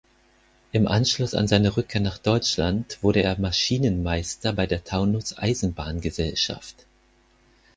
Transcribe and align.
Im 0.71 0.87
Anschluss 0.87 1.35
an 1.35 1.47
seine 1.47 1.77
Rückkehr 1.77 2.01
nach 2.01 2.17
Deutschland 2.17 2.97
wurde 3.03 3.21
er 3.21 3.39
Maschinenmeister 3.39 4.51
bei 4.51 4.65
der 4.65 4.83
Taunus-Eisenbahn-Gesellschaft. 4.83 6.87